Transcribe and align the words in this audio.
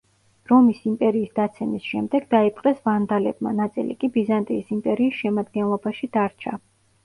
რომის 0.51 0.77
იმპერიის 0.91 1.35
დაცემის 1.39 1.85
შემდეგ 1.89 2.25
დაიპყრეს 2.33 2.81
ვანდალებმა, 2.91 3.53
ნაწილი 3.61 4.01
კი 4.03 4.13
ბიზანტიის 4.19 4.75
იმპერიის 4.81 5.23
შემადგენლობაში 5.23 6.15
დარჩა. 6.19 6.61